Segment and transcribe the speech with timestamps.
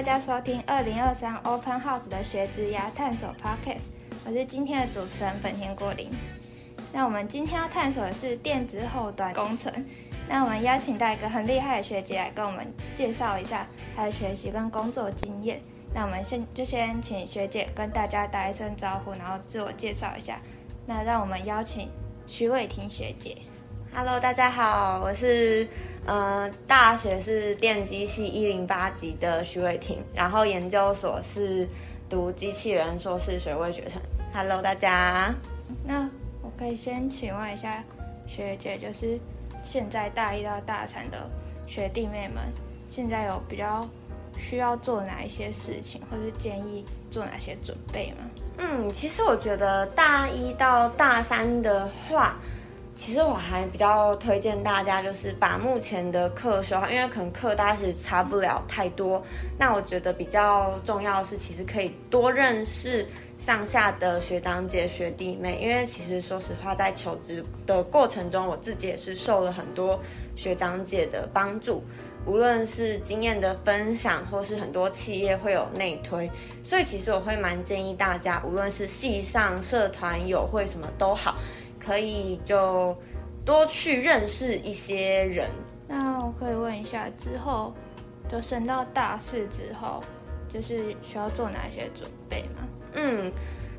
[0.00, 3.82] 大家收听二零二三 Open House 的学职涯探索 Podcast，
[4.24, 6.10] 我是今天的主持人本田国林。
[6.90, 9.70] 那我们今天要探索的是电子后端工程。
[10.26, 15.60] 那我们邀请到一个很厉害的学姐来跟我们介绍一下她的学习跟工作经验。
[15.92, 20.38] 那我们先就先请学姐跟大家打一声招呼，然后自我介绍一下。
[20.86, 21.90] 那让我们邀请
[22.26, 23.36] 徐伟婷学姐。
[23.92, 25.68] Hello，大家好，我是
[26.06, 31.68] 呃大学是电机系一零八级的徐伟婷，然后研究所是
[32.08, 34.00] 读机器人硕士学位学程。
[34.32, 35.34] Hello，大家。
[35.84, 36.08] 那
[36.42, 37.84] 我可以先请问一下
[38.26, 39.18] 学姐，就是
[39.62, 41.28] 现在大一到大三的
[41.66, 42.44] 学弟妹们，
[42.88, 43.88] 现在有比较
[44.36, 48.18] 需要做哪一些事情，或是建议做哪些准备吗？
[48.58, 52.36] 嗯，其实我觉得大一到大三的话。
[53.00, 59.24] 其实我还比较推荐大家，就是把目前的课修好，因为可能课大家是差不了太多。
[59.58, 69.98] 那我觉得比较重要的是，其实可以多认识上下的学长姐、学弟妹，因为其实说实话，在求职的过程中，我自己也是受了很多
[70.36, 71.82] 学长姐的帮助，
[72.26, 76.30] 无论是经验的分享，或是很多企业会有内推，
[76.62, 81.36] 所以其实我会蛮建议大家，无论是系上、社团、友会什么都好。
[81.84, 82.96] 可以就
[83.44, 85.50] 多去认识一些人。
[85.88, 87.74] 那我可以问一下，之后
[88.28, 90.04] 就升到大四之后，
[90.52, 92.68] 就是需要做哪些准备吗？
[92.94, 93.32] 嗯，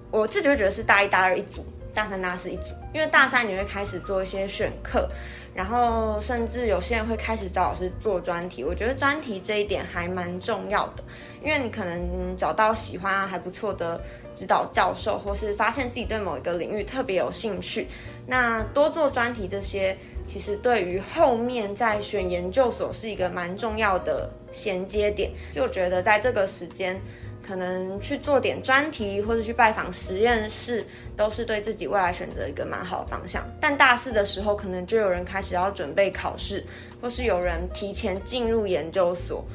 [0.10, 1.64] 我自己会觉得是大一、大二一组，
[1.94, 2.76] 大三、大四一组。
[2.94, 5.10] 因为大三你会开始做一些选课，
[5.54, 8.64] 然后甚至有些人会开始找老师做专题。
[8.64, 11.04] 我觉得专题这一点还蛮重要的，
[11.44, 14.02] 因为你可能找到喜欢还不错的。
[14.34, 17.88] 指导教授，或是发现自己对某一个领域特别有兴趣，
[18.26, 25.32] 那多做专题这些，其实对于后面在选研究所是一个蛮重要的衔接点。
[25.52, 27.00] 就觉得在这个时间，
[27.46, 30.86] 可能去做点专题，或者去拜访实验室，
[31.16, 33.44] 都是对自己未来选择一个蛮好的方向。
[33.60, 36.64] 但大四的时候，可能就有人开始要准备考试，
[37.02, 39.46] 或是有人提前进入研究所。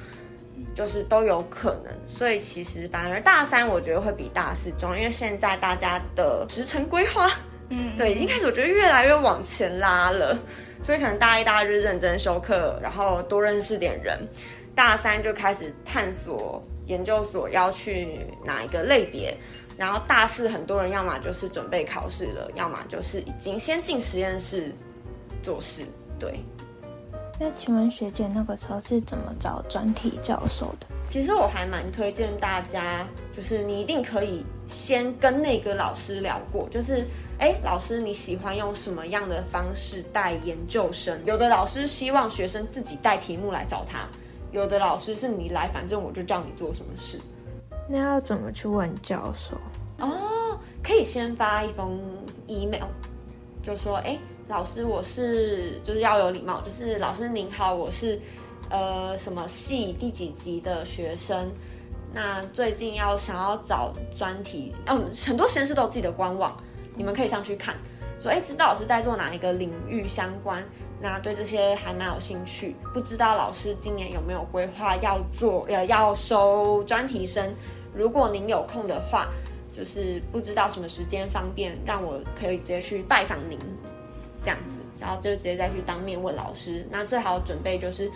[0.74, 7.30] 就是都有可能，所以其实反而大三我觉得会比大四重要，因为现在大家的时程规划，
[7.70, 10.38] 嗯，对，已经开始我觉得越来越往前拉了，
[10.82, 14.18] 所以可能大一、大二就认真修课，然后多认识点人，
[14.76, 19.36] 大三就开始探索研究所要去哪一个类别，
[19.76, 24.70] 然后大四很多人要么就是准备考试了，要么就是已经先进实验室
[25.42, 25.82] 做事，
[26.18, 26.38] 对。
[27.38, 30.86] 那请问学姐那个时候是怎么找专题教授的？
[31.08, 37.06] 其实我还蛮推荐大家，就是你一定可以先跟那个老师聊过，就是
[37.38, 41.18] 哎，老师你喜欢用什么样的方式带研究生？
[41.26, 44.08] 有的老师希望学生自己带题目来找他，
[44.52, 47.20] 有的老师是你来，反正我就叫你做什么事。
[47.88, 49.56] 那要怎么去问教授？
[49.98, 52.00] 哦，可以先发一封
[52.46, 52.88] email，
[53.62, 54.18] 就说哎。
[54.48, 58.16] 老师，我是就是要有礼貌，就是老师您好，我是
[58.70, 61.50] 呃什么系第几级的学生，
[62.14, 66.56] 那最近要想要找专题，嗯，很多实验室都有自己的官网，
[66.94, 67.74] 你们可以上去看，
[68.20, 70.62] 说哎，知道老师在做哪一个领域相关，
[71.00, 77.54] 那对这些还蛮有兴趣，不知道老师今年有没有规划要做呃要收专题生，
[77.94, 79.28] 如果您有空的话，
[79.72, 83.58] 就是不知道什么时间方便，让我可以直接去拜访您。
[84.42, 86.86] 这样子，然后就直接再去当面问老师。
[86.88, 88.08] 那最好准备就是，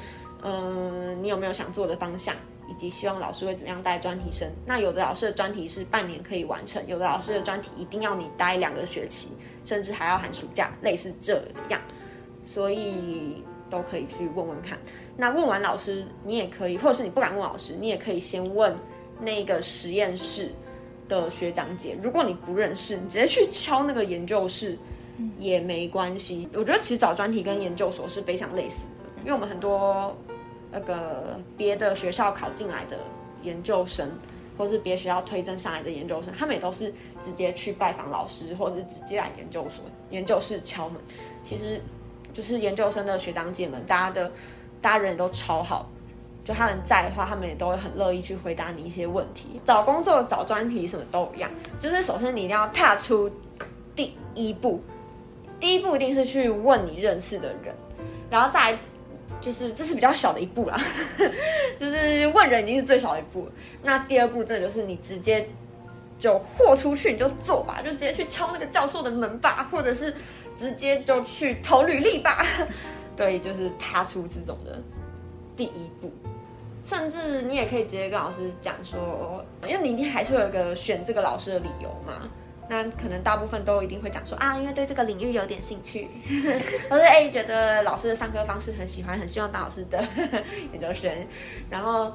[0.42, 2.36] 嗯，你有没有想做的方向，
[2.70, 4.48] 以及希望老师会怎么样带专题生。
[4.64, 9.30] 那有的老师的专题是半年可以完成，有的老师的专题一定要你待两个学期，
[9.64, 11.80] 甚至还要寒暑假，类似这样。
[12.44, 14.78] 所以都可以去问问看。
[15.16, 18.74] 那问完老师，你也可以，或者是你不敢问老师，你也可以先问
[19.20, 20.50] 那个实验室
[21.08, 21.96] 的学长姐。
[22.02, 24.78] 如果你不认识，你直接去敲那个研究室。
[25.38, 30.16] 也没关系，我觉得其实找专题跟研究所是非常类似的，因为我们很多
[30.72, 32.96] 那个别的学校考进来的
[33.42, 34.10] 研究生，
[34.56, 36.90] 或是别学校推荐上来的研究生，他们也都是
[37.20, 40.98] 直接去拜访老师，或者是直接来研究所、研究室敲门。
[41.42, 41.78] 其实
[42.32, 44.30] 就是研究生的学长姐们，大家的
[44.80, 45.88] 大家人都超好，
[46.44, 49.60] 就他们在的话，他们也都会很乐意去回答你一些问题。
[49.64, 53.30] 找工作、找专题什么都一样，就是首先你一定要踏出
[53.94, 54.82] 第一步。
[55.58, 57.74] 第一步一定是去问你认识的人，
[58.30, 58.78] 然后再
[59.42, 60.80] 就是这是比较小的一步啦，
[61.78, 63.46] 就是问人已经是最小的一步。
[63.82, 65.46] 那第二步，这就是你直接
[66.18, 70.14] 就豁出去，你就做吧，就直接去敲那个教授的门吧，或者是
[70.60, 72.44] 直接就去投履历吧。
[73.16, 74.78] 对，就是踏出这种的
[75.56, 76.12] 第一步。
[76.84, 82.28] 甚至你也可以直接跟老师讲说，因为你一定还是会有一个选这个老师的理由嘛。
[82.68, 86.06] 那可能大部分都一定会讲说啊，因为对这个领域有点兴趣，
[86.90, 89.98] 或者哎觉得老师的上课方式很喜欢，很希望当老师的
[90.72, 91.10] 研究生。
[91.70, 92.12] 然后，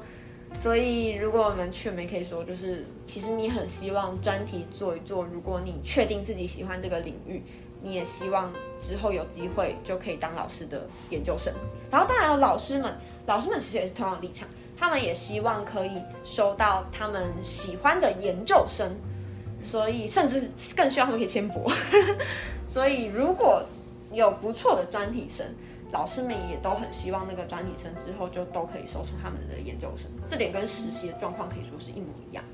[0.60, 5.24] 所以如果我们去，我们可以说就是，其实你很希望专题做一做。
[5.24, 7.40] 如果你确定自己喜欢这个领域，
[7.82, 11.54] 你也希望之后有机会就可以当老师的研究生。
[11.88, 12.92] 然后，当然老师们，
[13.26, 18.90] 老师们其实也是同样立场，他们也希望可以收到他们喜欢的研究生。
[19.62, 21.70] 所以，甚至更希望他们可以签博。
[22.66, 23.62] 所以，如果
[24.12, 25.46] 有不错的专题生，
[25.92, 30.10] 老师们也都很希望那个专题生之后就都可以收成他们的研究生。
[30.26, 32.44] 这点跟实习的状况可以说是一模一样。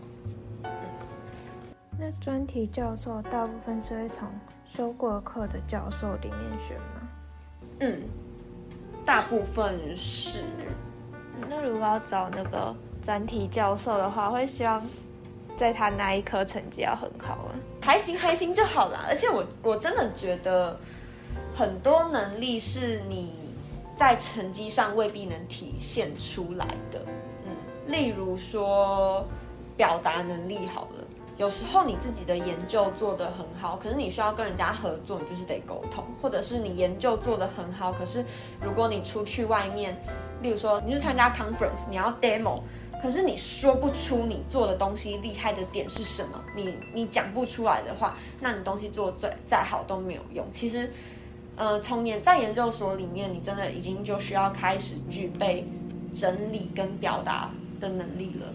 [1.99, 4.29] 那专题教授大部分是会从
[4.64, 7.08] 修过课的教授里面选吗？
[7.81, 8.02] 嗯，
[9.05, 10.44] 大部分是。
[11.49, 14.82] 那如果要找那个专题教授的话，会希望。
[15.55, 19.05] 在他那一科成绩要很好啊，还行还行就好啦。
[19.06, 20.76] 而且我我真的觉得
[21.54, 23.32] 很多能力是你
[23.96, 27.00] 在成绩上未必能体现出来的。
[27.44, 29.26] 嗯，例如说
[29.76, 31.04] 表达能力好了，
[31.37, 38.25] 有时候你自己的研究做得很好，可是你需要跟人家合作，你就是得沟通；或者是你研究做得很好，可是
[38.64, 39.96] 如果你出去外面，
[40.40, 42.60] 例如说你是参加 conference，你要 demo。
[43.02, 50.46] 可是你说不出你做的东西厉害的点是什么，你你讲不出来的话，那你东西做再再好都没有用。
[50.52, 50.88] 其实，
[51.56, 55.66] 呃，从研在研究所里面，你真的已经就需要开始具备
[56.14, 58.46] 整理跟表达的能力了。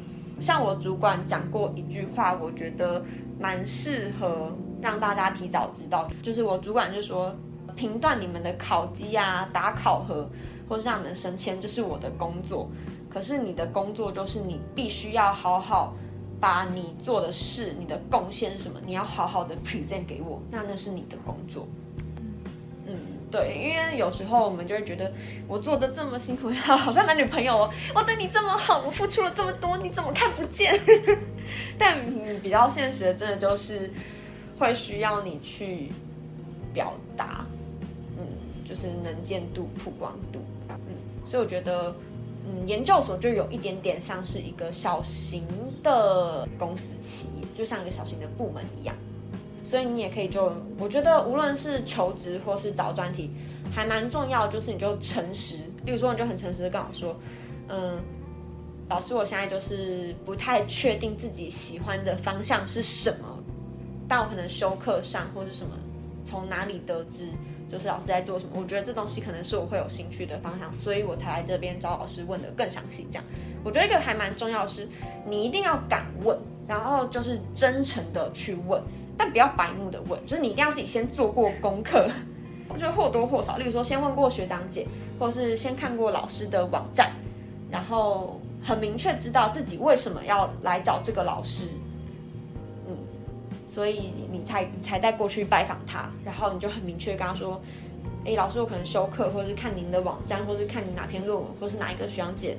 [0.41, 3.03] 像我主管讲过一句话，我觉得
[3.39, 4.51] 蛮适合
[4.81, 7.33] 让大家提早知道，就是我主管就说，
[7.75, 10.29] 评断你们的考绩啊、打考核，
[10.67, 12.69] 或是让你们升迁，这是我的工作。
[13.09, 15.93] 可是你的工作就是你必须要好好
[16.39, 21.67] 把你做的事、你的贡献什么，你要好好的 present 给我，那那是你的工作。
[23.29, 25.11] 对，因为有时候我们就会觉得
[25.47, 30.79] 我做的这么辛苦， 好像男女朋友哦，我对你这么好，我付出了这么多，你怎么看不见？
[31.77, 31.97] 但
[32.41, 33.91] 比较现实的，真的就是
[34.57, 35.91] 会需要你去
[36.73, 37.45] 表达，
[38.17, 38.25] 嗯，
[38.67, 40.39] 就是能见度、曝光度，
[40.69, 40.77] 嗯，
[41.25, 41.93] 所以我觉得。
[42.49, 45.43] 嗯，研究所就有一点点像是一个小型
[45.83, 48.95] 的公司企业，就像一个小型的部门一样。
[49.67, 53.29] 所以你也可以就，我觉得无论是求职或是找专题，
[53.69, 55.57] 还蛮重要，就是你就诚实。
[55.83, 57.13] 例如说，你就很诚实的跟我说，
[57.67, 58.01] 嗯，
[58.87, 63.27] 老师，我现在就是不太确定自己喜欢的方向是什么，
[64.07, 65.71] 但我可能修课上或是什么，
[66.23, 67.27] 从哪里得知。
[67.69, 73.05] 就是老师在做什么，我觉得这东西可能是我会有兴趣的方向，所以我才来这边找老师问的更详细。
[73.11, 73.23] 这样，
[73.61, 74.87] 我觉得一个还蛮重要的是，
[75.27, 78.81] 你一定要敢问，然后就是真诚的去问，
[79.17, 82.07] 但不要白目的问，就是你一定要自己先做过功课。
[82.69, 84.85] 我觉得或多或少，例如说先问过学长姐，
[85.17, 87.11] 或是先看过老师的网站，
[87.71, 91.65] 然后很明确知道自己为什么要来找这个老师。
[92.87, 92.95] 嗯
[93.67, 97.61] 所以你才才再过去拜访他，然后你就很明确跟他说
[98.25, 102.57] ：“哎，老师，我可能休课，或者是看您的网站，或者是看你哪篇论文，或是哪一个学长姐，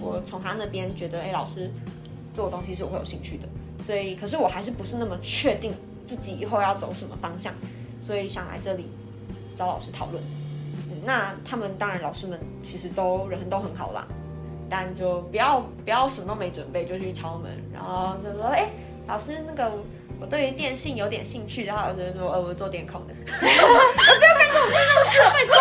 [0.00, 1.70] 我从他那边觉得，哎，老师
[2.32, 3.48] 做的东西是我会有兴趣的。
[3.84, 5.72] 所以，可是我还是不是那么确定
[6.06, 7.52] 自己以后要走什么方向，
[8.00, 8.90] 所以想来这里
[9.56, 10.22] 找老师讨论。
[11.04, 14.06] 那他们当然，老师们其实都人都很好啦，
[14.70, 18.70] 但就不要不要什么都没准备就去敲门，然后就说：哎，
[19.06, 19.70] 老师那个。”
[20.20, 25.52] 我对于电信有点兴趣，然后老师说：“呃，我做电控的。”不要干这种这种事，拜托。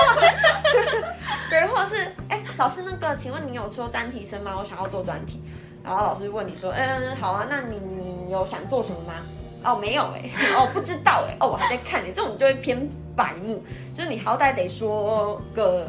[1.50, 4.56] 对，或者是，哎，老师，那个，请问你有做专题生吗？
[4.56, 5.42] 我想要做专题。
[5.84, 9.26] 然后老师问你说：“嗯，好啊，那你你有想做什么吗？”
[9.64, 13.64] 哦，没有哎，哦，不知道哎，哦，我还在看你，这种就会偏白目，
[13.94, 15.88] 就是你好歹得说个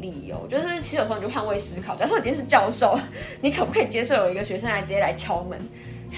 [0.00, 0.46] 理由。
[0.48, 2.98] 就是其实有时候你就换位思考，假如说你今天是教授，
[3.40, 5.58] 你可不可以接受有一个学生来直接来敲门？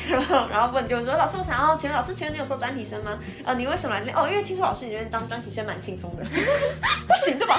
[0.08, 3.18] 然后，然后问就说：“老师，我想要请问老师，请问你有收专题生吗？
[3.44, 4.16] 呃，你为什么来这边？
[4.16, 6.22] 哦，因为听说老师你这边当专题生蛮轻松的，
[7.08, 7.58] 不行的吧？”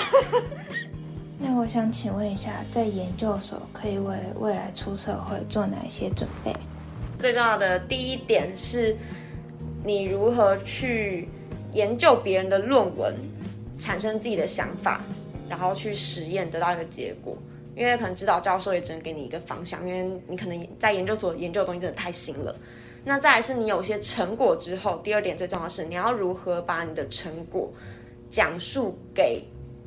[1.37, 6.55] 那我想请问一下，在研究所可以为未来出社会做哪些准备？
[7.21, 8.97] 最重要的第一点是，
[9.85, 11.29] 你如何去
[11.71, 13.13] 研究别人的论文，
[13.77, 15.01] 产生自己的想法，
[15.47, 17.37] 然后去实验得到一个结果。
[17.73, 22.53] 因为可能指导教授也只能给你一个方向，因为你可能在研究所研究的东西真的太新了。
[23.05, 27.71] 那再来是你有些成果之后，第二点最重要是你要如何把你的成果
[28.29, 29.43] 讲述给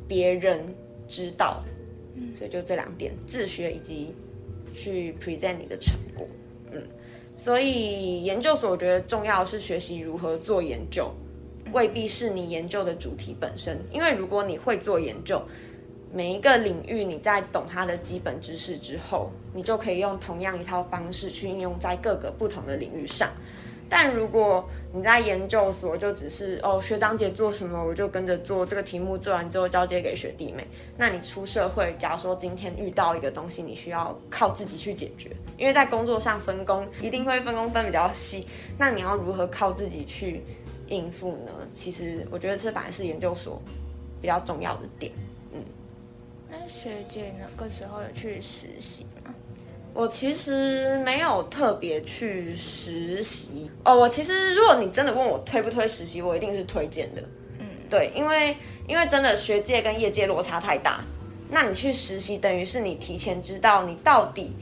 [0.09, 0.65] 别人
[1.07, 1.63] 知道。
[2.17, 4.15] 嗯所以就这两点，自学以及
[4.73, 6.27] 去 present 你的成果。
[7.35, 11.13] 嗯，所以研究所我觉得重要是学习如何做研究，
[11.73, 15.43] 未必是你研究的主题本身，因为如果你会做研究。
[16.17, 23.29] 每一个领域，你在懂它的基本知识之后，你就可以用同样一套方式去应用在各个不同的领域上。
[23.97, 40.43] 但如果你在研究所就只是哦学长姐做什么我就跟着做，这个题目做完之后交接给学弟妹，那你出社会，假如说今天遇到一个东西，你需要靠自己去解决，因为在工作上分工一定会分工分比较细，那你要如何靠自己去
[40.89, 41.53] 应付呢？
[41.73, 43.63] 其实我觉得这反而是研究所
[44.21, 45.13] 比较重要的点。
[45.53, 45.63] 嗯
[46.51, 49.34] 那学姐那个时候有去实习吗？
[49.95, 53.97] 我其实没有特别去实习哦。
[53.97, 57.23] 我其实，如果你真的问我推不推实习，我一定是推荐的。
[57.61, 58.57] 嗯，对，因为
[58.89, 61.05] 因为真的学界跟业界落差太大，
[61.49, 64.53] 那你去实习等于是你提前知道你到底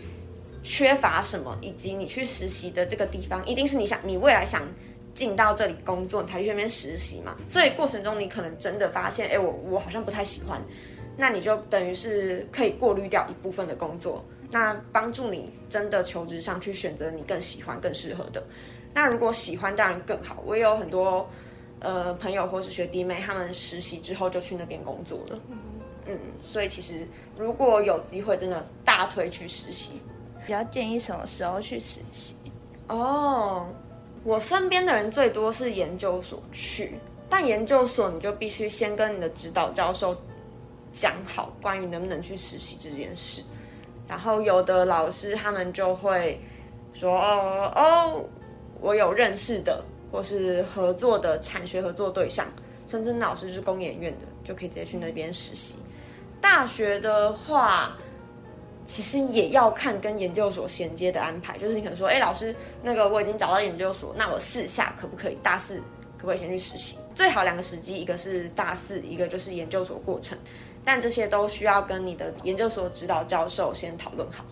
[0.63, 4.63] 缺乏什么，以及你去实习的这个地方一定是你想你未来想
[5.15, 7.35] 进到这里工作，你才去那边实习嘛。
[7.49, 10.61] 所以过程中你可能真的发现，哎，我我好像不太喜欢。
[11.17, 18.45] 那你就等于是可以过滤掉一部分的工作，那帮助你真的求职上去选择你更喜欢、更适合的。
[18.93, 21.27] 那如果喜欢当然更好，我也有很多
[21.81, 25.41] 呃朋友或是学弟妹，他们实习之后就去那边工作了。
[26.07, 30.03] 嗯，所以其实如果有机会，真的大推去实习。
[30.47, 32.37] 比较建议什么时候去实习？
[32.89, 33.67] 哦，
[34.23, 36.99] 我身边的人最多是研究所去，
[37.31, 40.15] 但研究所你就必须先跟你的指导教授。
[40.95, 43.43] 讲好关于能不能去实习这件事，
[44.09, 46.39] 然后有的老师他们就会
[46.93, 48.25] 说哦哦，
[48.81, 52.47] 我有认识的或是合作的产学合作对象，
[52.87, 55.77] 甚至老师是工研院的，就可以直接去那边实习。
[56.41, 57.97] 大学的话，
[58.85, 65.39] 其实也要看跟研究所衔接的安排，就是你可能说，哎，老师，那个我已经找到研究所，那我四下可不可以？
[65.43, 65.77] 大四
[66.19, 66.99] 可不可以先去实习？
[67.15, 70.37] 最好两个时机，一个是大四，一个就是研究所过程。
[70.85, 74.45] 但这些都需要跟你的研究所指导教授先讨论好。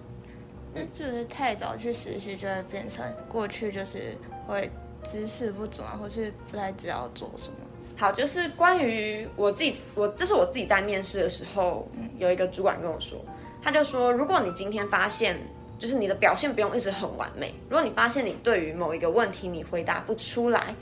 [0.72, 4.70] 那就是太早去实习，就会变成过去就是会
[5.02, 7.56] 知识不足啊，或是不太知道做什么。
[7.96, 11.87] 好，就是关于我自己，我这是我自己在面试的时候，
[12.18, 13.18] 有一个主管跟我说，
[13.60, 15.37] 他就说，如果你今天发现，
[15.78, 20.75] 就是你的表现不用一直很完美，如果你发现你对于某一个问题你回答不出来，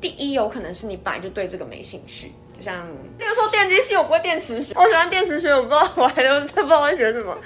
[0.00, 2.32] 第一有可能是你本来就对这个没兴趣。
[2.62, 2.86] 像
[3.18, 7.36] 那个时候电机系我不会电磁学，我喜欢电磁学，我不知道我还都不知道在学什么。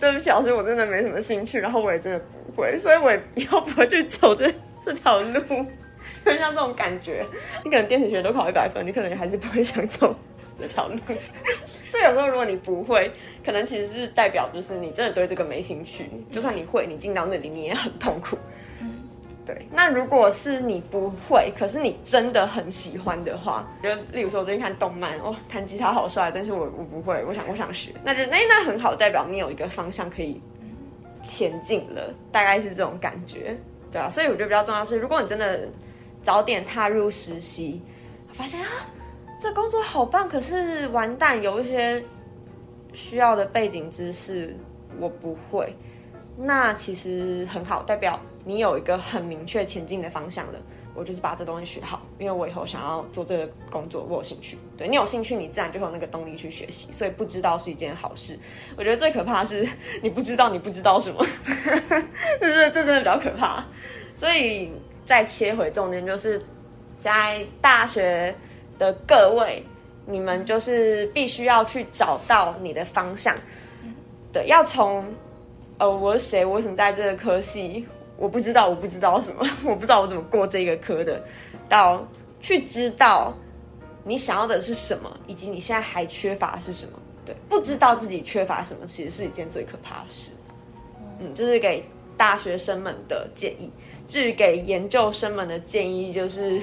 [0.00, 4.52] 对不起老师，我真的没什么兴趣，然后我也真的不会，所以我也以后不会去走这
[4.84, 5.40] 这条路。
[6.24, 7.24] 就像这种感觉，
[7.64, 10.14] 你可能电磁学都考一百分，你可能还是不会想走
[10.58, 10.98] 这条路。
[11.86, 13.10] 所以有时候如果你不会，
[13.44, 16.10] 可能其实是代表就是你真的对这个没兴趣。
[16.32, 18.38] 就算你会，你进到那里你也很痛苦。
[19.46, 30.40] 对，那如果是你不会，可是你真的很喜欢的话，就例如说我最近看动漫，哦，弹吉他好帅，但是我我不会，我想我想学，那就那那很好，代表你有一个方向可以
[31.22, 33.56] 前进了，大概是这种感觉，
[33.90, 35.66] 对啊，所以我觉得比较重要是，如果你真的
[36.22, 37.82] 早点踏入实习，
[38.34, 38.68] 发现啊，
[39.40, 42.04] 这工作好棒，可是完蛋，有一些
[42.92, 44.54] 需要的背景知识
[44.98, 45.74] 我不会，
[46.36, 48.20] 那其实很好，代表。
[48.44, 50.58] 你有一个很明确前进的方向了，
[50.94, 54.56] 我就是把这东西学好，因为我以后想要做这个工作，我有兴趣。
[54.76, 56.90] 对你有兴趣，你自然就有那个动力去学习。
[56.90, 58.38] 所以不知道是一件好事。
[58.76, 59.68] 我觉得最可怕是
[60.02, 61.24] 你不知道你不知道什么，
[62.40, 63.64] 这这真的比较可怕。
[64.16, 64.72] 所以
[65.04, 66.42] 再切回重点，就是
[66.96, 68.34] 在大学
[68.78, 69.62] 的各位，
[70.06, 73.34] 你们就是必须要去找到你的方向。
[74.32, 75.04] 对，要从
[75.78, 77.86] 呃我是谁，我为什么在这个科系。
[78.20, 81.20] 我不知道，我不知道什么， 我不知道我怎么过这个科的。
[81.70, 82.06] 到
[82.42, 83.32] 去知道
[84.04, 86.92] 你想要的是什么，以及你现在还缺乏是什么。
[87.24, 90.32] 对，不知道自己缺乏什么，其实是一件最可怕的事。
[91.18, 91.82] 嗯，这是给
[92.18, 93.70] 大学生们的建议。
[94.06, 96.60] 至于给研究生们的建议，就是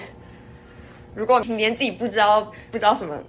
[1.16, 3.20] 如果你连自己不知道不知道什么。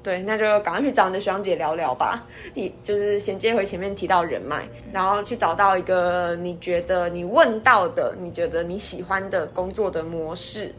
[0.00, 2.24] 对，那就赶快去找你的学长姐聊聊吧。
[2.54, 10.72] 你就是衔接回前面提到人脉，然后去找到一个你觉得你问到的、你觉得你喜欢的工作的模式，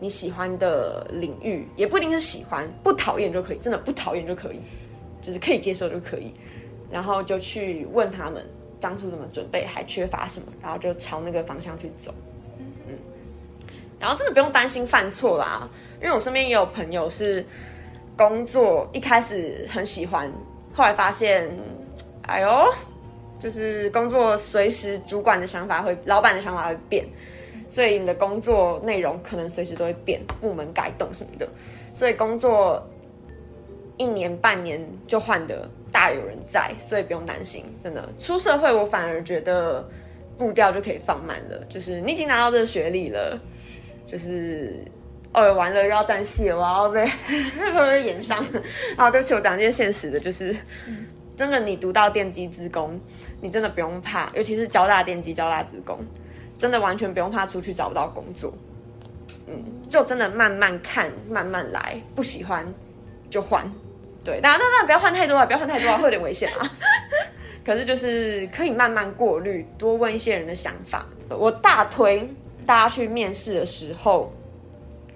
[0.00, 4.58] 你喜欢的领域，也不一定是喜欢，不讨厌就可以，真的不讨厌就可以，
[5.22, 6.34] 就是可以接受就可以。
[6.90, 8.44] 然后就去问他们
[8.80, 12.12] 当初怎么准备，还缺乏什么，然后就朝那个方向去走。
[12.58, 12.98] 嗯，
[14.00, 15.66] 然后真的不用担心犯错啦，
[16.02, 17.46] 因为我身边也有朋友是。
[18.16, 20.30] 工作一开始很喜欢，
[20.72, 21.50] 后来发现，
[22.22, 22.48] 哎呦，
[23.42, 27.04] 就是工作随时主管的想法会，老板的想法会变，
[27.68, 31.48] 所以你的工作内容可能随时都会变，部门改动什么的，
[31.92, 32.80] 所以工作
[33.96, 39.84] 一年半年就换的大有人在，所以不用担心，真的出社会我反而觉得
[40.38, 43.36] 步调就可以放慢了，就是你已经拿到这个学历了，
[44.06, 44.84] 就是。
[45.34, 47.04] 哦，完了又要站戏，我要被
[47.58, 48.38] 会不会演上？
[48.96, 50.54] 啊，对不起，我讲一件现实的，就是
[51.36, 52.98] 真的，你读到电机资工，
[53.40, 55.98] 你真的不用怕，尤其是交大电机、交大资工，
[56.56, 58.54] 真的完全不用怕出去找不到工作。
[59.48, 59.60] 嗯，
[59.90, 62.64] 就真的慢慢看，慢慢来，不喜欢
[63.28, 63.68] 就换。
[64.22, 66.70] 对，大家当然不要换太多啊，不要换太多啊，会有点危险啊。
[67.66, 71.04] 可是就是可以慢慢过滤，多问一些人的想法。
[71.28, 72.32] 我大推
[72.64, 74.32] 大家去面试的时候。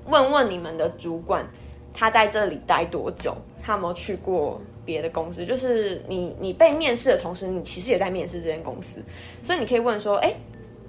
[0.08, 1.46] 问问你们的主管，
[1.92, 3.36] 他在这里待多久？
[3.62, 5.44] 他有没有去过别的公司？
[5.44, 9.02] 就是你，你被面试的同时，你其实也在面试这间公司，
[9.42, 10.34] 所以你可以问说：哎，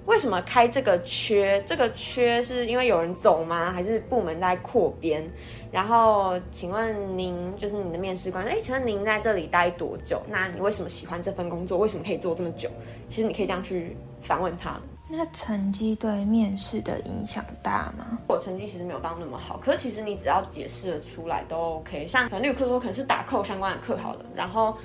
[0.06, 1.62] 为什么开这个缺？
[1.66, 3.70] 这个缺是因为有人走吗？
[3.70, 5.22] 还是部门在扩编？
[5.70, 10.22] 然后，请问您，就是你的面试官，哎，请问您在这里待多久？
[10.30, 11.76] 那你为什么喜欢这份工作？
[11.76, 12.70] 为什么可以做这么久？
[13.06, 14.80] 其实你可以这样去反问他。
[15.12, 18.18] 那成绩对面试的影响大吗？
[18.28, 22.06] 我成绩其实没有到那么好，可是其实你只要解释的出来都 OK。
[22.06, 24.76] 像可能有课说可能是打扣相关的课好了，然后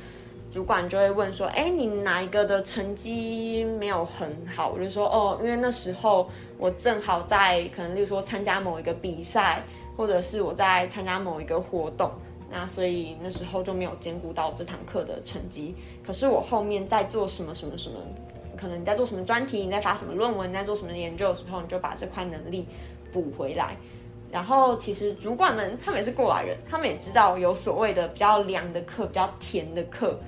[0.51, 4.69] 主管就会问说，哎，你哪一个的成绩没有很好？
[4.69, 6.27] 我就说，哦，因为那时候
[6.57, 9.61] 我正好在可能例如说参加某一个比赛，
[9.95, 12.11] 或者是我在参加某一个活动，
[12.49, 15.75] 那所以那时候就没有兼顾到这堂课的成绩。
[16.03, 17.95] 可是我后面在做什么什么什么。
[18.55, 22.67] 可能你在做什么专题，你在发什么论文，你在做什么研究的时候，你就把这块能力
[23.11, 23.75] 补回来。
[24.31, 30.19] 然后，其实主管们他们也是过来人，他们也知道有所谓的比较凉的课、比较甜的课，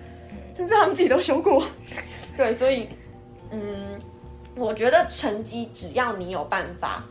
[0.56, 1.66] 甚至他们自己都修过。
[2.38, 2.88] 对，所以，
[3.52, 4.00] 嗯，
[4.56, 7.04] 我觉得成绩只要你有办法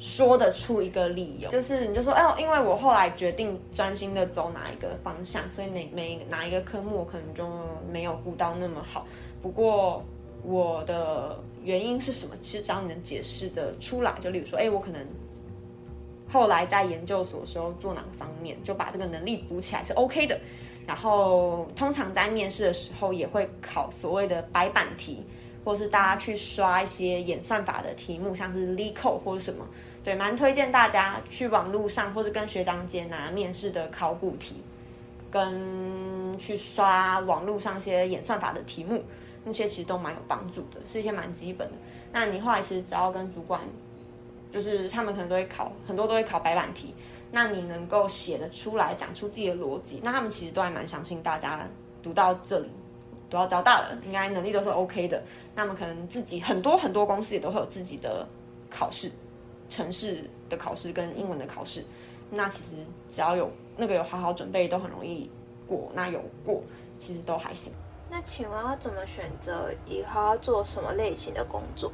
[0.00, 7.46] 说得出一个理由，就是你就说，哎，因为我后来决定专心的走哪一个方向，所以哪每哪一个科目可能就
[7.92, 9.06] 没有顾到那么好。
[9.40, 10.02] 不过。
[10.42, 12.34] 我的原因是什么？
[12.40, 15.04] 其实只要你能解释的出来，就例如说，哎，我可能
[16.28, 20.38] 后来在研究所的时候做哪个方面，就把这个能力补起来是 OK 的。
[20.86, 25.22] 然后通常在面试的时候也会考所谓的白板题，
[25.64, 29.64] 或是大家去刷一些演算法的题目，像是 l e c o 或者什么。
[30.02, 34.56] 对，蛮推荐大家去网络上或者跟学长姐拿面试的考古题，
[35.30, 39.04] 跟去刷网络上一些演算法的题目。
[39.44, 41.74] 那些其实都蛮有帮助的，是一些蛮基本的。
[42.12, 43.60] 那你后来其实只要跟主管，
[44.52, 46.94] 就是他们可能都会考，很多都会考白板题。
[47.32, 51.64] 那你能够写得出来，讲出自己的逻辑，那他们其实都还蛮相信大家
[52.02, 52.68] 读到这里，
[53.30, 55.22] 读到交大了，应该能力都是 OK 的。
[55.54, 58.26] 那么可能自己很多很多公司也都会有自己的
[58.68, 59.10] 考试，
[59.68, 61.84] 城市的考试跟英文的考试。
[62.30, 62.76] 那其实
[63.08, 65.30] 只要有那个有好好准备，都很容易
[65.68, 65.90] 过。
[65.94, 66.62] 那有过，
[66.98, 67.72] 其实都还行。
[68.10, 71.90] 那请问要怎么选择以后要做什么类型的工作？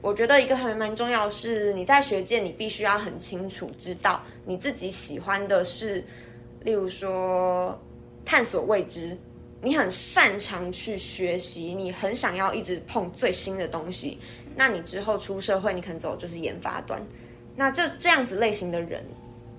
[0.00, 6.02] 我觉得一个还蛮重要是，你在学界你必须要很清楚知道你自己喜欢的是，
[6.62, 7.78] 例如说
[8.24, 9.14] 探索未知，
[9.60, 14.18] 你很擅长去学习，你很想要一直碰最新的东西。
[14.56, 16.98] 那你之后出社会，你可能走就是研发端。
[17.54, 19.04] 那这这样子类型的人，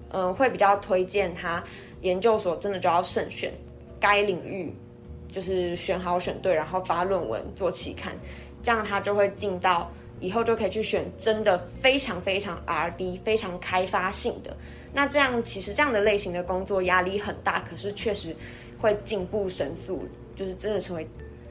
[0.10, 1.64] 嗯，会比较推荐他
[2.02, 3.54] 研究所真的就要慎选
[4.00, 4.74] 该领域。
[5.32, 8.14] 就是选好选对，然后发论文做期刊，
[8.62, 9.90] 这样他就会进到
[10.20, 14.56] 以后就可以去选真的非常非常 R D 非常开发性的。
[14.94, 18.36] 那这样其实这样的类型的工作压力很大，可是确实
[18.78, 21.08] 会进步神速，就是真的成为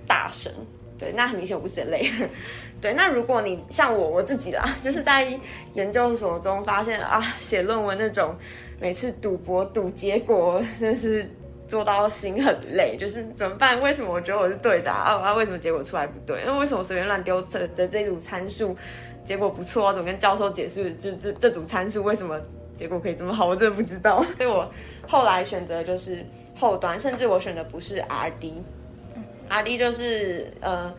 [0.06, 0.52] 大神。
[0.98, 2.10] 对，那很明显我不是类。
[2.82, 5.26] 对，那如果你像我我自己啦， 就是在
[5.72, 8.36] 研究所中发现啊，写论文那种
[8.78, 11.26] 每次赌博赌结果，真是。
[11.70, 13.80] 做到心很累，就是怎么办？
[13.80, 15.14] 为什么我觉得我是对的啊？
[15.22, 16.42] 啊，为什么结果出来不对？
[16.44, 18.76] 那为什么随便乱丢的的这组参数
[19.24, 19.94] 结果不错？
[19.94, 20.92] 怎么跟教授解释？
[20.94, 22.36] 就这这组参数为什么
[22.74, 23.46] 结果可以这么好？
[23.46, 24.20] 我真的不知道。
[24.36, 24.68] 所以我
[25.06, 30.92] 后来选择就是后端，甚至我选的不是 R D，R D 就是呃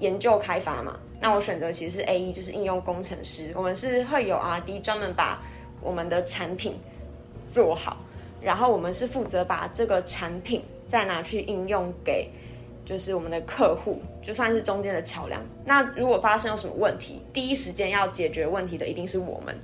[0.00, 1.00] 研究开发嘛。
[1.18, 3.50] 那我选择其实是 A E，就是应用工程师。
[3.54, 5.40] 我们是会有 R D 专门把
[5.80, 6.78] 我们的产品
[7.50, 7.96] 做好。
[8.40, 12.28] 然后我们是负责把这个产品再拿去应用给，
[12.84, 15.42] 就是我们的客户，就算是中间的桥梁。
[15.64, 19.56] 那如果发生有什么问题，第一时间要解决问题的一定是我们。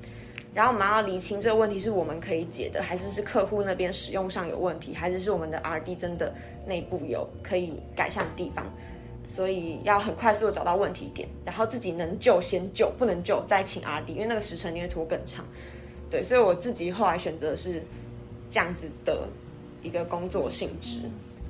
[0.55, 6.33] 然后我们要厘清这个问题是我们可以解的，还是是客户那边使用上有问题，还是是我们的 R D 真的
[6.67, 8.65] 内部有可以改善的地方。
[9.29, 15.45] 所以要很快速的找到问题点，然后自己能救先救，不能救再请 RD，，因为那个时程你会拖更长。
[16.09, 17.83] 对，所以我自己后来选择是
[18.51, 19.29] 这样子的
[19.83, 21.01] 一个工作性质。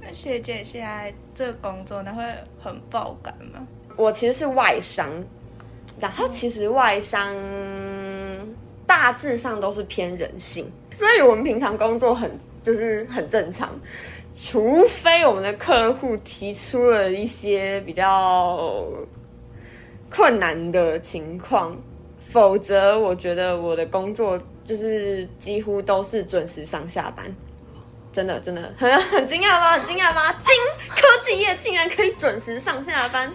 [0.00, 2.22] 那学姐现在这个工作呢，会
[2.62, 3.66] 很爆感吗？
[3.96, 5.10] 我其实是外商，
[5.98, 7.34] 然后其实外商
[8.86, 12.30] 大致上都是偏人性，所以我们平常工作很
[12.62, 13.70] 就是很正常，
[14.36, 18.86] 除非我们的客户提出了一些比较
[20.10, 21.76] 困难的情况，
[22.28, 27.24] 否则我觉得我的工作就是几乎都是准时上下班。
[28.12, 29.72] 真的真的很 很惊讶吗？
[29.72, 30.22] 很惊讶吗？
[30.42, 30.54] 金
[30.88, 33.30] 科技业竟然可以准时上下班，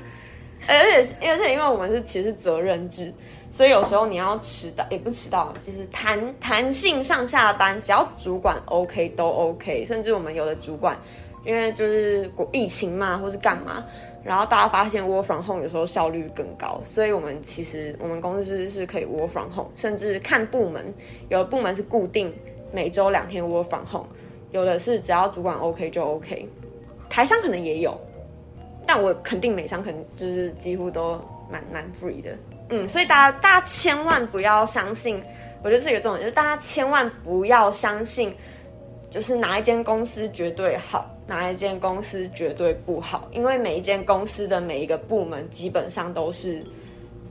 [0.68, 3.14] 而且而且因为我们是其实是责任制，
[3.52, 10.98] 所以有时候你要迟到也不迟到，就是弹弹性上下班，只要主管 OK 都 OK，甚至我们有的主管
[11.46, 13.86] 因为就是疫情嘛，或是干嘛，
[14.24, 20.94] 然后大家发现 work from home 有时候效率更高，所以我们其实我们公司是可以 work from home，甚至看部门，
[21.30, 22.32] 有的部门是固定
[22.72, 24.08] 每周两天 work from home。
[24.52, 26.48] 有的是只要主管 OK 就 OK，
[27.10, 27.98] 台商可能也有，
[28.86, 32.38] 但我肯定美商可能就是几乎都蛮蛮 free 的，
[32.70, 35.24] 嗯，所以大家大家千万不要相信，
[35.64, 38.36] 我觉得这个重点就是大家千万不要相信，
[39.12, 46.66] 就是哪一间公司绝对好，哪一间公司绝对不好，因为每一间公司的每一个部门基本上都是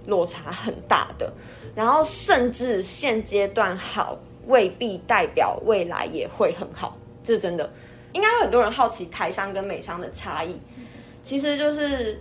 [0.06, 1.32] 落差很大的，
[1.74, 6.96] 然后甚至现阶段好未必代表未来也会很好。
[7.24, 7.70] 是真的，
[8.12, 10.58] 应该很多人好奇台商跟美商的差异，
[11.22, 12.20] 其实就是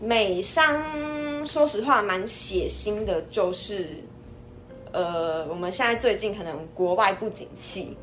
[0.00, 3.90] 美商，说实话蛮血腥的，就是
[4.92, 7.96] 呃，我们现在最近可能国外不景气，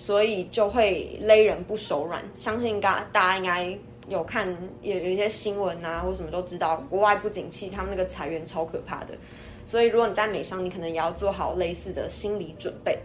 [0.00, 2.24] 所以就会勒人不手软。
[2.38, 4.48] 相信大大家应该有看
[4.80, 9.14] 有有一些新闻啊，或什么都知道，国外不景气，他们那个裁员超可怕的。
[9.66, 12.98] 所以如果你在美商，你可能也要做好类似的心理准备，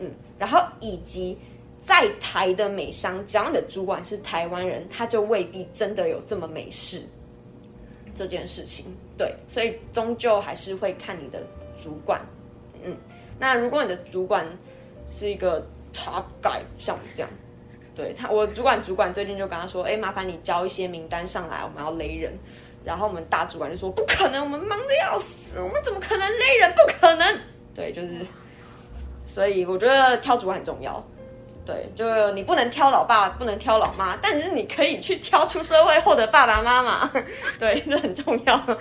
[0.00, 1.38] 嗯，然后以及。
[1.84, 7.02] 在台的美商，只要你的主管是台湾人，他就未必真的有这么美事
[8.14, 8.86] 这件事情。
[9.18, 11.42] 对，所以终究还是会看你的
[11.76, 12.20] 主管。
[12.84, 12.96] 嗯，
[13.36, 14.46] 那如果你的主管
[15.10, 17.30] 是一个 top guy，像我这样，
[17.94, 22.32] 对他，我主管主管最近就跟他说：“哎，麻烦你交一些名单上来，我们要勒人。”
[22.84, 26.72] 然后我们大主管就说：“不可能，我们忙的要死，我们怎么可能勒人？
[26.72, 27.38] 不可能。”
[27.74, 28.26] 对，就是，
[29.24, 31.02] 所以我觉得挑主管很重要。
[31.64, 37.08] 对，就你不能挑老爸，不能挑老妈，但是你可以去挑出社会后的爸爸妈妈。
[37.60, 38.78] 对，这很重要。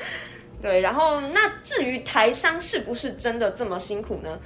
[0.59, 4.39] 对，然后那至于台商是不是真的这么辛苦呢？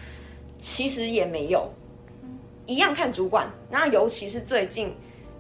[0.60, 1.73] 其实也没有，
[2.65, 3.47] 一样看主管。
[3.69, 4.95] 那尤其是最近，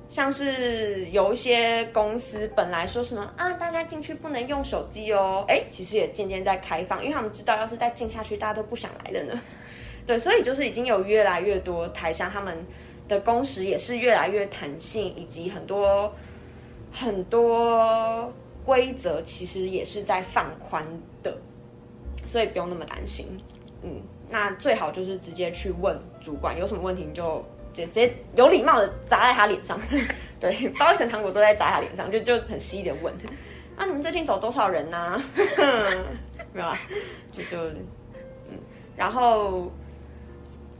[0.09, 9.41] 像是有一些公司本来说什么啊，大家进去不能用手机哦，哎，其实也渐渐在开放，因为他们知道，要是再进下去，大家都不想来了呢。
[10.05, 12.57] 对，所以就是已经有越来越多台商他们。
[13.07, 16.11] 的工时也是越来越弹性，以及很多
[16.91, 18.33] 很多
[18.63, 20.83] 规则其实也是在放宽
[21.21, 21.37] 的，
[22.25, 23.27] 所以不用那么担心。
[23.83, 29.79] 嗯，那最好就是直接去问主管，有什么问题你就直接有礼貌的砸在他脸上。
[30.39, 33.13] 对，包一层糖果都在砸他脸上，就就很犀利的问。
[33.75, 35.21] 啊，你们最近走多少人呢？
[36.53, 36.77] 没有啊，
[37.37, 37.69] 就就
[38.49, 38.57] 嗯，
[38.95, 39.71] 然后。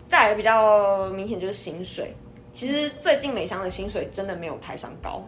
[0.08, 2.16] 再来比较明显就是薪水，
[2.54, 5.28] 其实最近美商的薪水真的没有台商高，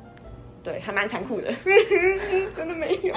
[0.64, 1.52] 对，还蛮残酷的，
[2.56, 3.14] 真的没有。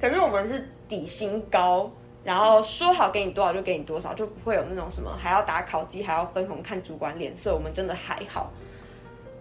[0.00, 1.90] 可是我们是底薪高，
[2.22, 8.52] 然后说好给你多少就给你多少，就不会有那种什么还要打考绩还要分红看主管脸色，我们真的还好。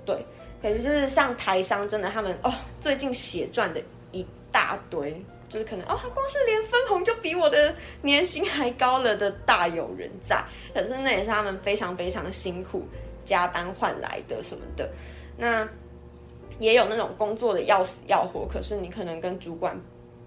[0.06, 0.18] 对，
[0.62, 5.24] 可是就是像台商真的他们哦，最近血赚的一大堆。
[5.50, 10.39] 就是可能哦，他光是连分红就比我的年薪还高了的大有人在，
[10.76, 12.88] 可是那也是他们非常非常辛苦
[13.26, 14.88] 加班换来的什么的。
[15.36, 15.68] 那
[16.60, 19.76] 也有那种工作的要死要活，可是你可能跟主管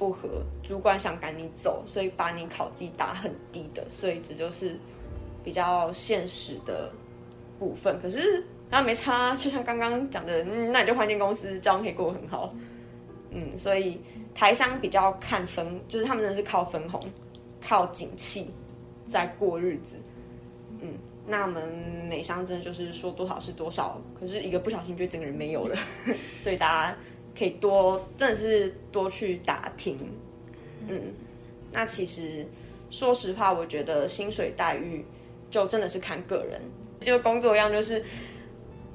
[0.03, 4.77] 不合，主管想赶你走，所以把你考绩打很低的，所以这就是
[5.45, 6.91] 比较现实的
[7.61, 8.01] 部分。
[8.01, 12.53] 可是那没差，就像刚刚讲的，那你就换间公司，这样可以过得很好。
[13.31, 14.01] 嗯，所以。
[14.35, 16.99] 台商比较看分，就是他们真的是靠分红、
[17.61, 18.51] 靠景气
[19.07, 19.97] 在过日子。
[20.81, 20.95] 嗯，
[21.27, 21.63] 那我们
[22.09, 25.77] 美商真的就是说多少是多少，可是一个不小心就整个人没有了。
[26.41, 26.97] 所以大家
[27.39, 29.99] 可以多，真的是多去打听。
[30.89, 31.01] 嗯，
[31.71, 32.47] 那其实
[32.91, 35.05] 说实话，我觉得薪水待遇
[35.51, 36.61] 就真的是看个人，
[37.01, 38.05] 就工作一样，就是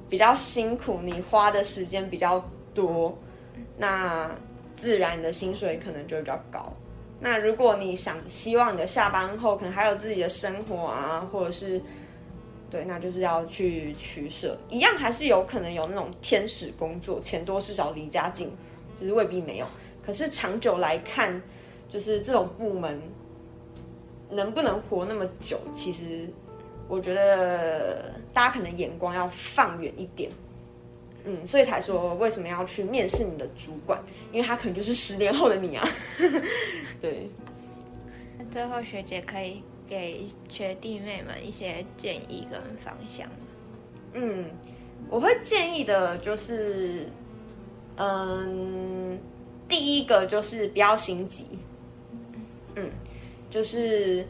[0.10, 3.18] 比较辛苦，你花的时间比较多。
[3.78, 4.30] 那
[4.76, 6.72] 自然你的薪水可能就会比较高。
[7.20, 11.82] 那如果你想希望你的下班后可能还有自己的生活啊，或者是
[12.70, 18.52] 对，那就是要去取舍，一样还是有可能有那种天使工作，钱多事少离家近，
[19.00, 19.66] 就是未必没有。
[20.06, 21.42] 可是长久来看，
[21.90, 23.02] 就是这种部门
[24.30, 26.30] 能不能活那么久，其实
[26.88, 30.30] 我觉得大家可能眼光要放远一点。
[31.24, 34.02] 嗯，所以才说为什么要去面试你的主管，
[34.32, 35.88] 因为他可能就是十年后的你啊。
[37.02, 37.30] 对。
[38.50, 43.28] 最后学姐可以给学弟妹们一些建议跟方向。
[44.14, 44.46] 嗯，
[45.10, 47.08] 我会建议的就是，
[47.98, 49.20] 嗯，
[49.68, 51.46] 第一个就是不要心急。
[52.76, 52.90] 嗯，
[53.50, 54.26] 就是。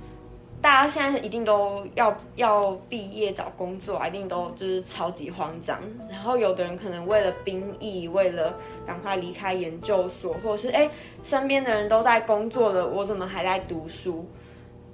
[0.59, 5.79] 大家现在一定都要要毕业找工作，一定都就是超级慌张。
[6.09, 10.89] 然后有的人可能为了兵役，为了赶快离开研究所，或者是哎
[11.21, 14.25] 身边的人都在工作了，我怎么还在读书？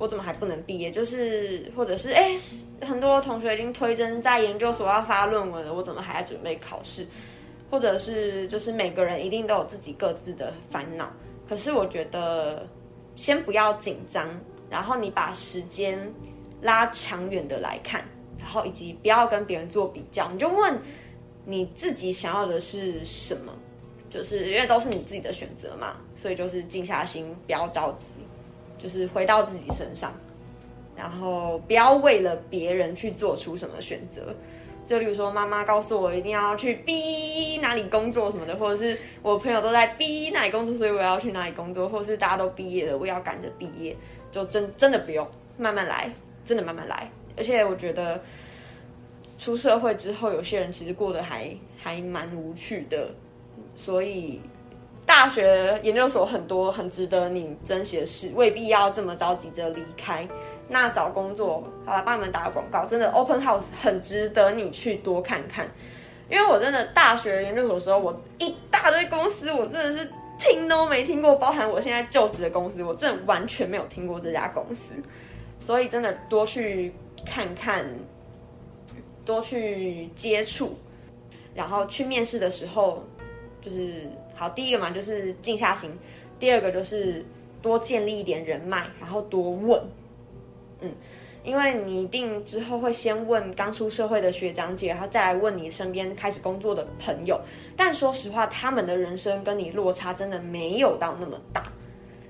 [0.03, 0.91] 我怎么还不能毕业？
[0.91, 2.35] 就是或者是哎
[2.81, 7.07] 很多同学已经推甄在研究所要发论文了，我怎么还在准备考试？
[7.71, 11.09] 或者是就是每个人一定都有自己各自的烦恼。
[11.47, 12.67] 可是我觉得
[13.15, 14.29] 先不要紧张。
[14.69, 16.11] 然后你把时间
[16.61, 18.03] 拉长远的来看，
[18.39, 20.75] 然后以及不要跟别人做比较，你就问
[21.45, 23.53] 你自己想要的是什么，
[24.09, 28.13] 就是因为都是你自己的选择嘛，所以就是静下心，不要着急，
[28.83, 30.11] 就是回到自己身上，
[30.93, 34.35] 然后不要为了别人去做出什么选择。
[34.85, 43.95] 就例如说，妈妈告诉我一定要去 B 哪里工作什么的，或者是我朋友都在 B 哪里工作，所以我要去哪里工作，或者是大家都毕业了，我要赶着毕业。
[44.29, 45.25] 就真真的不用
[45.57, 46.11] 慢慢来，
[46.43, 47.09] 真的慢慢来。
[47.37, 48.21] 而且我觉得
[49.39, 53.09] 出社会之后，有些人其实过得还还蛮无趣的。
[53.77, 54.41] 所以
[55.05, 60.27] 大学研究所很多很值得你珍惜的事，未必要这么着急着离开。
[60.67, 65.69] 那找工作，好了，帮你们打个广告，真的 Open House 很值得你去多看看。
[66.29, 70.09] 因为我真的大学研究所的时候，我一大堆公司，我真的是。
[70.39, 74.91] 听都没听过，包含我现在就职的公司，我真的完全没有听过这家公司，
[75.57, 77.85] 所以真的多去看看，
[79.23, 80.75] 多去接触，
[81.53, 83.05] 然后去面试的时候，
[83.61, 85.91] 就是好第一个嘛，就是静下心；
[86.39, 87.25] 第二个就是
[87.61, 89.81] 多建立一点人脉，然后多问，
[90.81, 90.91] 嗯。
[91.45, 97.37] 因为你一定之后会先问刚出社会的学长姐，然后再来问你身边开始工作的朋友。
[97.75, 101.65] 但说实话，他们的人生跟你落差真的没有到那么大，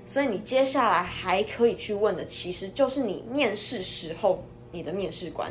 [0.04, 5.48] 所以你接下来还可以去问的，其实就是你面试时候你的面试官，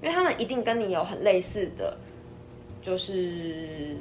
[0.00, 1.94] 因为他们一定跟你有很类似的，
[2.80, 3.94] 就是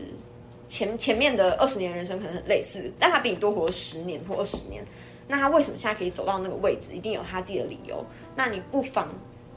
[0.67, 4.83] 前前面的二十年人生可能很类似，但他比你多活十年或二十年。
[5.27, 6.95] 那他为什么现在可以走到那个位置？
[6.95, 8.05] 一定有他自己的理由。
[8.35, 9.09] 那你不妨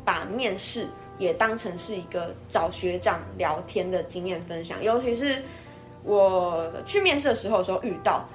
[0.05, 0.87] 把面试
[1.19, 4.83] 也当成是一个找学长聊天的经验分享。
[4.83, 5.43] 尤其是
[6.05, 8.27] 我去面试的时候，时候遇到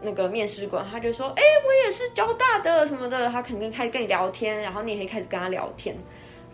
[0.00, 5.96] 那个面试官，他就说：“哎，我也是交大的什么的。”他肯定开始跟你聊天，然后你也可以开始跟他聊天，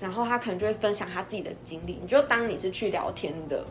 [0.00, 1.98] 然后他可能就会分享他自己的经历。
[2.00, 3.62] 你就当你是去聊天的，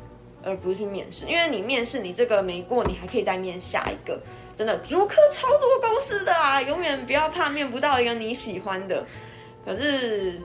[0.43, 4.19] 而不是去面试，因为你面试你这个没过，你还可以再面下一个。
[4.55, 9.03] 真的，逐科超多公司的啊，永远不要怕面不到一个你喜欢的。
[9.65, 10.39] 可是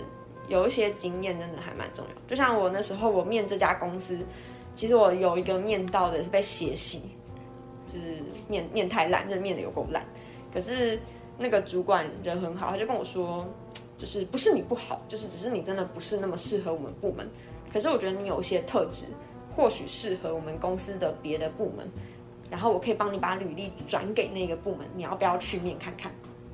[0.46, 2.10] 有一些经验真的还蛮重要。
[2.28, 4.18] 就像我那时候我面这家公司，
[4.74, 7.02] 其实我有一个面到的是被血洗，
[7.92, 10.02] 就是面面太烂，真的面的有够烂。
[10.54, 10.98] 可是
[11.36, 13.46] 那个主管人很好，他就跟我说，
[13.98, 17.28] 就是不是你不好，就是只是你真的不是那么适合我们部门。
[17.70, 19.04] 可是我觉得你有一些特质，
[19.58, 21.90] 或许适合我们公司的别的部门。
[22.48, 26.12] 然后我可以帮你把履历转给那个部门，你要不要去面看看？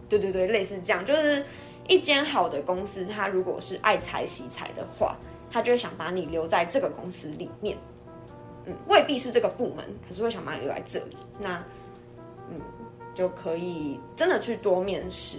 [0.09, 1.45] 对对对，类似这样，就是
[1.87, 5.15] 一间好的公司，他如果是爱财惜财的话，
[5.51, 7.77] 他就会想把你留在这个公司里面。
[8.65, 11.17] 嗯，未必是这个部门，可是会想把你留在这里。
[11.39, 11.63] 那，
[12.51, 12.59] 嗯，
[13.15, 15.39] 就可以真的去多面试。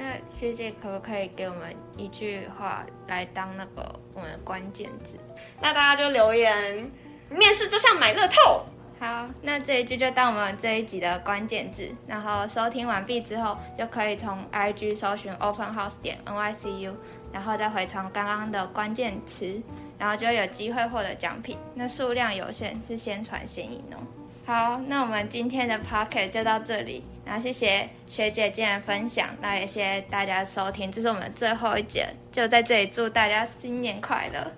[0.00, 5.18] 那学姐可不可以给我们一句话来当那个我们的关键字？
[5.60, 6.90] 那大家就留言，
[7.28, 8.64] 面试就像买乐透。
[8.98, 11.94] 好，那这一句就当我们这一集的关键字。
[12.06, 16.94] 然后收听完毕之后，就可以从 IG 搜寻 Open House 点 NYCU，
[17.30, 19.62] 然后再回传刚刚的关键词，
[19.98, 21.58] 然后就有机会获得奖品。
[21.74, 24.00] 那数量有限，是先传先赢哦。
[24.46, 34.50] 好，那我们今天的 Pocket 就到这里，然后谢谢学姐今天分享，那也谢谢大家收听，这是我们最后一节，就在这里祝大家新年快乐，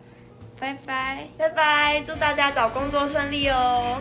[0.58, 4.00] 拜拜，拜拜，祝大家找工作顺利哦。